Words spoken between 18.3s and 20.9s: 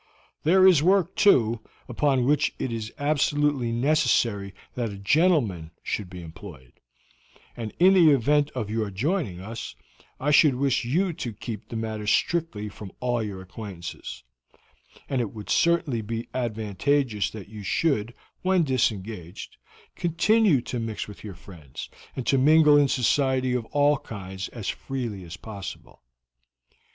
when disengaged, continue to